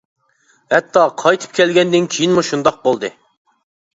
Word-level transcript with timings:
ھەتتا 0.73 1.01
قايتىپ 1.23 1.51
كەلگەندىن 1.59 2.09
كېيىنمۇ 2.15 2.45
شۇنداق 2.49 2.79
بولدى. 2.87 3.15